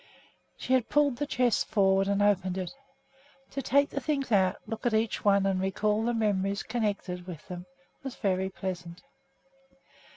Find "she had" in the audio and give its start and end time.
0.57-0.89